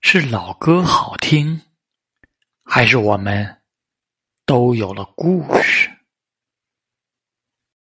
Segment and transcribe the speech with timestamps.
[0.00, 1.62] 是老歌好听
[2.62, 3.62] 还是我们
[4.46, 5.93] 都有了故事？